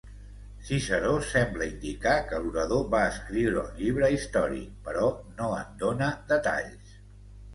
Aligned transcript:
Ciceró 0.67 1.09
sembla 1.31 1.65
indicar 1.71 2.13
que 2.31 2.39
l'orador 2.45 2.81
va 2.95 3.01
escriure 3.09 3.59
un 3.65 3.77
llibre 3.81 4.09
històric 4.15 4.71
però 4.87 5.05
no 5.41 5.51
en 5.59 5.77
dóna 5.83 6.09
detalls. 6.33 6.97